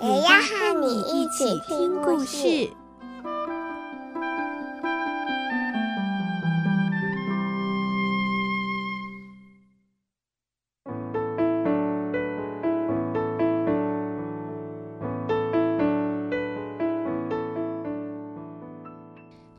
[0.00, 2.70] 也要和你一起听故事。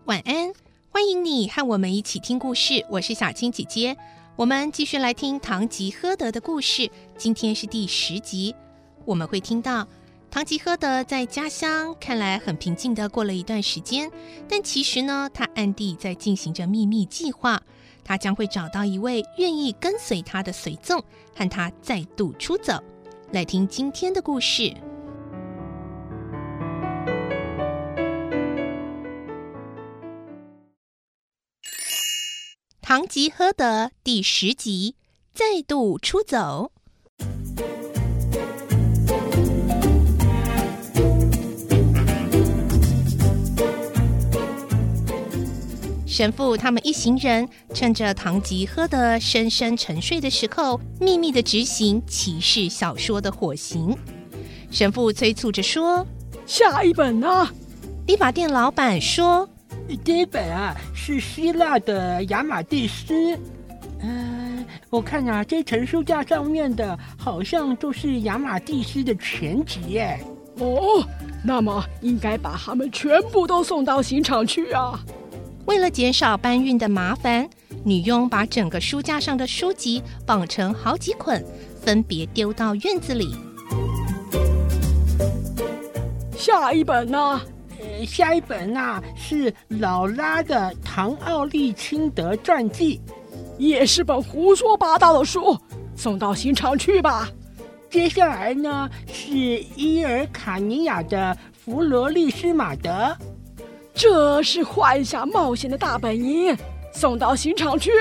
[0.06, 0.54] 晚安，
[0.90, 2.86] 欢迎你和我们一起听故事。
[2.90, 3.98] 我是小青姐姐，
[4.38, 6.90] 我们继续来听《堂吉诃德》的故事。
[7.18, 8.56] 今天是第十集，
[9.04, 9.86] 我们会听到
[10.32, 14.12] 唐吉诃德在家乡看来很平静的过了一段时间，
[14.48, 17.62] 但其实呢，他暗地在进行着秘密计划。
[18.04, 21.04] 他将会找到一位愿意跟随他的随从，
[21.36, 22.82] 和他再度出走。
[23.32, 24.62] 来听今天的故事。
[32.82, 34.96] 《唐吉诃德》第十集，
[35.34, 36.72] 再度出走。
[46.20, 53.98] 神父他们一行人趁着堂吉诃德深深沉睡的时候，秘密的执行骑士小说的火刑。
[54.70, 56.06] 神父催促着说
[56.46, 57.48] ：“下一本呢？”
[58.06, 59.50] 理发店老板说。
[60.04, 63.34] 第一本啊是希腊的亚马蒂斯，
[64.02, 70.20] 嗯、呃，我看啊这层书架上面的好像都是亚马蒂斯的全集耶。
[70.58, 71.02] 哦，
[71.46, 75.00] 那么应该把他们全部都送到刑场去啊。
[75.70, 77.48] 为了减少搬运的麻烦，
[77.84, 81.46] 女佣把整个书架上的书籍绑成好几捆，
[81.80, 83.36] 分别丢到院子里。
[86.36, 87.40] 下一本呢？
[88.08, 93.00] 下一本啊是老拉的唐奥利钦德传记，
[93.60, 95.56] 也是本胡说八道的书，
[95.96, 97.30] 送到刑场去吧。
[97.92, 99.36] 接下来呢是
[99.76, 103.16] 伊尔卡尼亚的弗罗利斯马德，
[104.00, 106.56] 这是幻想冒险的大本营，
[106.94, 107.92] 送到刑场去。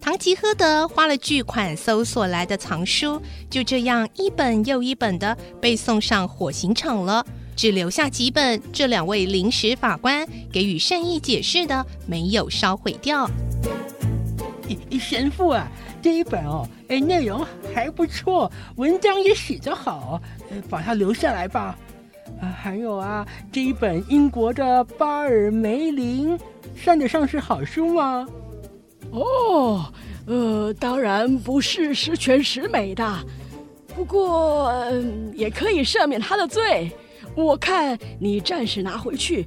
[0.00, 7.24] 唐吉诃德花了巨款搜索来的藏书，就这样一本又一本的被送上火刑场了。
[7.54, 13.30] 只留下几本，这两位临时法官给予善意解释的，没有烧毁掉。
[14.98, 15.70] 神父啊，
[16.02, 20.20] 这一本哦，哎，内容还不错，文章也写得好，
[20.68, 21.78] 把它留下来吧。
[22.40, 26.38] 啊，还有啊，这一本英国的巴尔梅林，
[26.74, 28.26] 算得上是好书吗？
[29.10, 29.92] 哦，
[30.26, 33.18] 呃，当然不是十全十美的，
[33.94, 35.02] 不过，呃，
[35.34, 36.90] 也可以赦免他的罪。
[37.34, 39.46] 我看你暂时拿回去，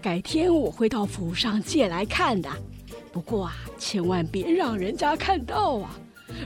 [0.00, 2.48] 改天我会到府上借来看的。
[3.12, 5.98] 不过啊，千万别让人家看到啊！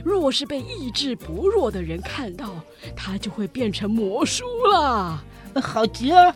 [0.03, 2.49] 若是被意志薄弱的人看到，
[2.95, 5.23] 他就会变成魔书了。
[5.55, 6.35] 好极了！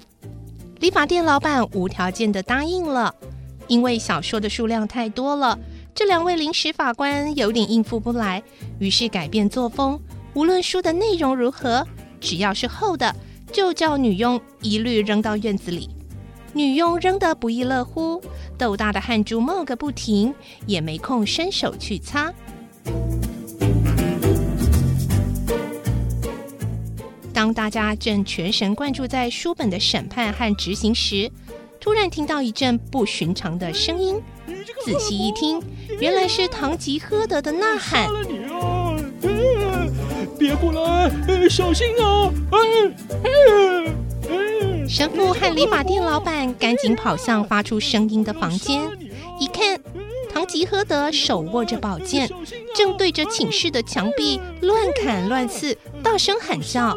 [0.80, 3.14] 理发店老板无条件的答应了，
[3.68, 5.58] 因为小说的数量太多了，
[5.94, 8.42] 这两位临时法官有点应付不来，
[8.80, 10.00] 于是改变作风，
[10.34, 11.86] 无论书的内容如何，
[12.20, 13.16] 只要是厚的。
[13.52, 15.90] 就叫女佣一律扔到院子里，
[16.54, 18.22] 女佣扔得不亦乐乎，
[18.58, 20.34] 豆大的汗珠冒个不停，
[20.66, 22.34] 也没空伸手去擦。
[27.42, 31.28] 当大家正全神贯注在书本的审判和执行时，
[31.80, 34.22] 突然听到一阵不寻常的声音，
[34.86, 35.60] 仔细一听，
[36.00, 38.08] 原来是堂吉诃德的呐喊。
[40.38, 41.12] 别过来，
[41.50, 42.32] 小心啊！
[44.88, 48.88] 神父和理发店老板赶紧跑向发出声音的房间，
[49.40, 49.82] 一看，
[50.32, 52.30] 堂吉诃德手握着宝剑，
[52.76, 56.96] 正对着寝室的墙壁乱砍乱刺，大声喊叫。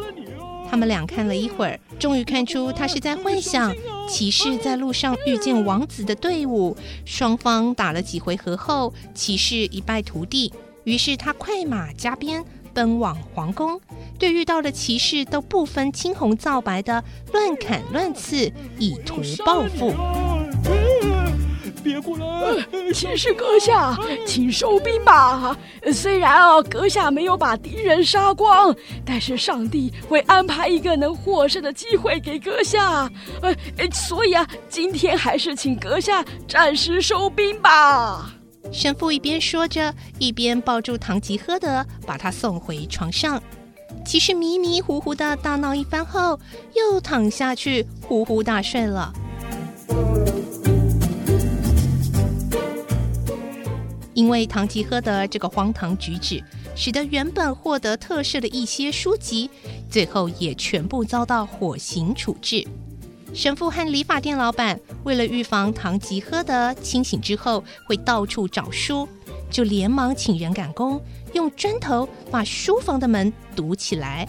[0.69, 3.73] 他们俩看了一会儿，终于看出他是在幻想
[4.09, 6.75] 骑士在路上遇见王子的队伍。
[7.05, 10.53] 双方打了几回合后，骑士一败涂地，
[10.83, 12.43] 于是他快马加鞭。
[12.73, 13.79] 奔往皇宫，
[14.19, 17.01] 对遇到的骑士都不分青红皂白的
[17.31, 19.93] 乱砍乱刺，以图报复。
[21.85, 22.65] 别过来！
[22.91, 23.95] 骑士阁下，
[24.25, 25.55] 请收兵吧。
[25.93, 33.07] 虽然啊，阁下没有把敌人杀光，但是上帝会安排一个能获胜的机会给阁下。
[33.43, 33.55] 呃，
[33.93, 38.31] 所以啊，今天还是请阁下暂时收兵吧。
[38.71, 43.39] 神父一边说着，一边抱住唐吉诃德，把他送回床上。
[44.03, 46.39] 骑士迷迷糊糊的大闹一番后，
[46.73, 49.13] 又躺下去呼呼大睡了。
[54.25, 56.43] 因为唐吉诃德这个荒唐举止，
[56.75, 59.47] 使得原本获得特赦的一些书籍，
[59.87, 62.67] 最后也全部遭到火刑处置。
[63.35, 69.07] 神父和理发店老板为了预防唐吉诃德清醒之后会到处找书，
[69.51, 70.99] 就连忙请人赶工，
[71.33, 74.27] 用砖头把书房的门堵起来。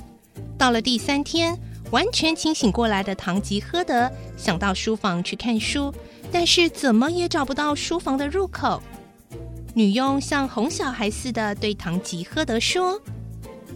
[0.59, 1.59] 到了第三天，
[1.91, 5.91] 完全清醒过来的唐吉诃德想到书房去看书，
[6.31, 8.83] 但是怎么也找不到书房的入口。
[9.77, 12.99] 女佣像哄小孩似的对唐吉诃德说：“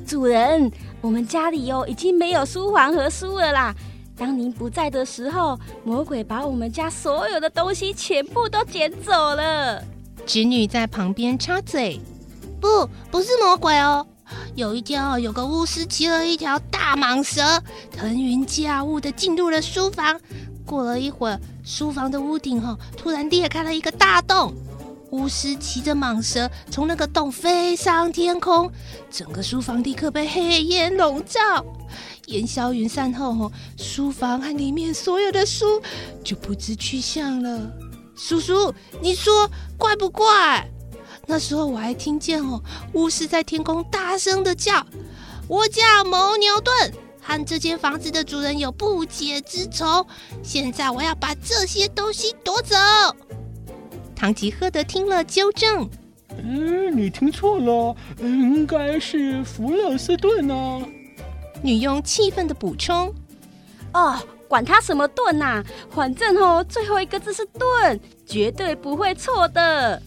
[0.08, 3.74] 主人，我们家里哦已经没有书房和书了啦。
[4.16, 9.84] 当您不在的时候，魔鬼把我们家所有的东西全部都捡走了。”
[10.24, 12.00] 侄女在旁边插嘴。
[12.58, 14.06] 不，不是魔鬼哦。
[14.54, 17.62] 有一天哦，有个巫师骑了一条大蟒蛇，
[17.94, 20.18] 腾云驾雾的进入了书房。
[20.64, 24.54] 过了一会儿，书房的屋顶哈突然裂开了一个大洞，
[25.10, 28.70] 巫师骑着蟒蛇从那个洞飞上天空，
[29.10, 31.64] 整个书房立刻被黑烟笼罩。
[32.26, 35.82] 烟消云散后，书房和里面所有的书
[36.22, 37.70] 就不知去向了。
[38.14, 40.68] 叔叔，你说怪不怪？
[41.26, 42.62] 那时候我还听见哦，
[42.92, 44.86] 巫师在天空大声的叫
[45.48, 50.06] ：“我叫谋牛顿，和这间房子的主人有不解之仇。
[50.42, 52.76] 现在我要把这些东西夺走。”
[54.20, 55.88] 唐吉诃德听了纠正
[56.44, 60.84] ：“嗯，你听错了，应该是弗勒斯顿呢、啊。”
[61.64, 63.10] 女佣气愤的补充
[63.94, 70.02] ：“哦，管他什么顿呐、啊，反正哦，最后一个字是顿，绝对不会错的。”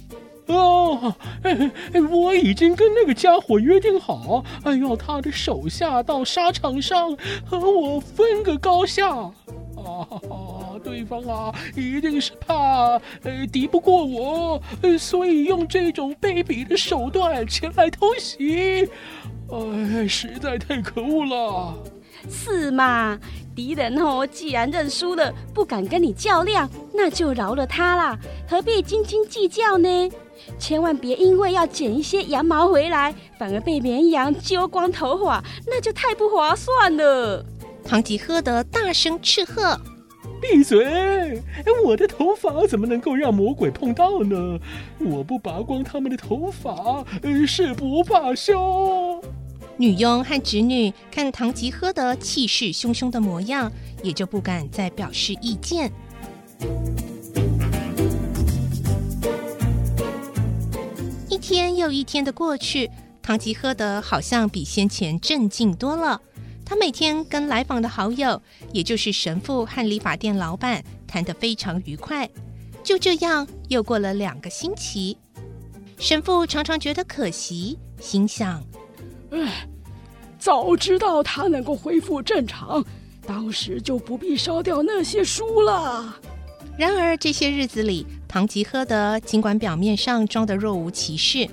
[0.46, 1.72] 哦，哎，
[2.12, 9.10] 我已经跟那个家伙约定好，哎，要他的手下到沙场上和我分个高下。
[9.10, 10.08] 啊，
[10.84, 14.62] 对方啊，一定是怕呃敌不过我，
[15.00, 18.88] 所以用这种卑鄙的手段前来偷袭。
[19.50, 21.74] 哎，实在太可恶了。
[22.30, 23.20] 是嘛？
[23.56, 28.18] 敌人哦，既然认输了，不敢跟你较量，那就饶了他啦，
[28.50, 30.12] 何必斤斤计较呢？
[30.58, 37.46] 千万别因为要捡一些羊毛回来，反而被绵羊揪光头发，那就太不划算了。
[37.86, 39.80] 唐吉诃德大声斥喝
[40.44, 41.42] ：“闭嘴！
[41.86, 44.60] 我的头发怎么能够让魔鬼碰到呢？
[45.00, 47.06] 我不拔光他们的头发，
[47.48, 49.24] 誓不罢休。”
[49.78, 53.72] 女佣和侄女看唐吉诃德气势汹汹的模样，
[54.04, 55.90] 也就不敢再表示意见。
[61.30, 62.92] 一天又一天的过去，
[63.22, 66.22] 唐吉诃德好像比先前镇静多了。
[66.66, 72.30] 他每天跟来访的好友，也就是神父和理发店老板，谈得非常愉快。
[72.84, 75.18] 就这样又过了两个星期，
[75.98, 78.64] 神父常常觉得可惜，心想。
[79.32, 79.68] 唉，
[80.38, 82.84] 早知道他能够恢复正常，
[83.26, 86.20] 当时就不必烧掉那些书了。
[86.78, 91.48] 然而这些日子里，唐吉诃德尽管表面上装得若无其事，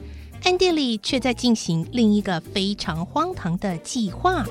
[0.44, 4.46] 暗地里却在进行另一个非常荒唐的计划。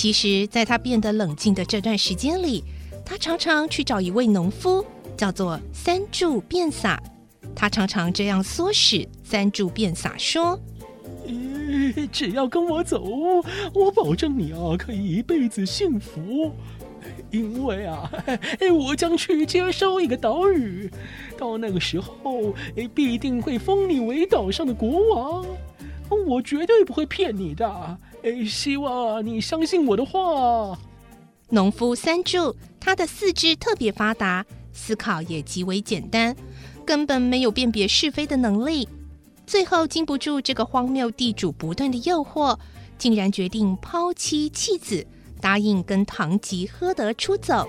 [0.00, 2.64] 其实，在他变得冷静的这段时间里，
[3.04, 4.82] 他常常去找一位农夫，
[5.14, 6.98] 叫做三柱变撒。
[7.54, 10.58] 他常常这样唆使三柱变撒说。
[12.10, 13.04] 只要跟我走，
[13.74, 16.50] 我保证你啊可以一辈子幸福。
[17.30, 18.10] 因为啊，
[18.72, 20.90] 我将去接收一个岛屿，
[21.36, 22.54] 到那个时候，
[22.94, 25.44] 必定会封你为岛上的国王。
[26.26, 27.98] 我绝对不会骗你的，
[28.46, 30.78] 希望你相信我的话。
[31.48, 36.36] 农夫三柱，他的四肢特别发达，思考也极为简单，
[36.86, 38.88] 根本没有辨别是非的能力。
[39.46, 42.56] 最后经不住这个荒谬地主不断的诱惑，
[42.96, 45.04] 竟然决定抛妻弃子，
[45.40, 47.68] 答应跟堂吉诃德出走。